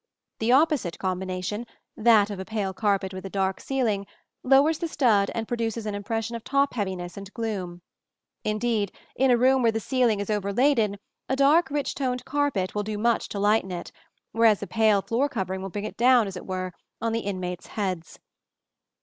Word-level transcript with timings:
The 0.39 0.51
opposite 0.51 0.97
combination 0.97 1.67
that 1.95 2.31
of 2.31 2.39
a 2.39 2.43
pale 2.43 2.73
carpet 2.73 3.13
with 3.13 3.23
a 3.23 3.29
dark 3.29 3.59
ceiling 3.61 4.07
lowers 4.41 4.79
the 4.79 4.87
stud 4.87 5.29
and 5.35 5.47
produces 5.47 5.85
an 5.85 5.93
impression 5.93 6.35
of 6.35 6.43
top 6.43 6.73
heaviness 6.73 7.17
and 7.17 7.31
gloom; 7.35 7.83
indeed, 8.43 8.91
in 9.15 9.29
a 9.29 9.37
room 9.37 9.61
where 9.61 9.71
the 9.71 9.79
ceiling 9.79 10.19
is 10.19 10.31
overladen, 10.31 10.97
a 11.29 11.35
dark 11.35 11.69
rich 11.69 11.93
toned 11.93 12.25
carpet 12.25 12.73
will 12.73 12.81
do 12.81 12.97
much 12.97 13.29
to 13.29 13.37
lighten 13.37 13.71
it, 13.71 13.91
whereas 14.31 14.63
a 14.63 14.65
pale 14.65 15.03
floor 15.03 15.29
covering 15.29 15.61
will 15.61 15.69
bring 15.69 15.85
it 15.85 15.97
down, 15.97 16.25
as 16.25 16.35
it 16.35 16.47
were, 16.47 16.73
on 16.99 17.13
the 17.13 17.19
inmates' 17.19 17.67
heads. 17.77 18.17